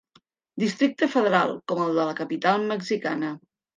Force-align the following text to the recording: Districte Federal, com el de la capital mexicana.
Districte 0.61 1.09
Federal, 1.15 1.53
com 1.73 1.83
el 1.85 1.93
de 1.99 2.07
la 2.13 2.17
capital 2.23 2.67
mexicana. 2.73 3.31